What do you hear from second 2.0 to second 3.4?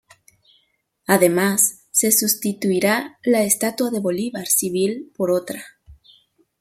sustituirá